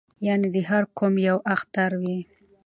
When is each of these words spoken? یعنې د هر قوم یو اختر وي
یعنې 0.27 0.47
د 0.55 0.57
هر 0.69 0.83
قوم 0.97 1.13
یو 1.29 1.37
اختر 1.53 1.91
وي 2.01 2.17